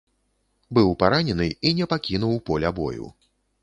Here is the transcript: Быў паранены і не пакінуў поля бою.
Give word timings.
Быў 0.77 0.89
паранены 1.03 1.47
і 1.67 1.77
не 1.83 1.91
пакінуў 1.95 2.35
поля 2.51 2.77
бою. 2.83 3.05